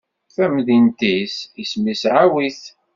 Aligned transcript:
tamdint-is 0.35 1.33
isem-is 1.61 2.03
Ɛawit. 2.13 2.61